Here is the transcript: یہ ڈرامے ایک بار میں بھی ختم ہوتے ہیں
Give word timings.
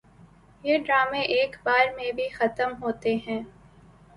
یہ 0.63 0.77
ڈرامے 0.77 1.19
ایک 1.35 1.55
بار 1.63 1.93
میں 1.95 2.11
بھی 2.11 2.27
ختم 2.29 2.73
ہوتے 2.81 3.15
ہیں 3.27 3.41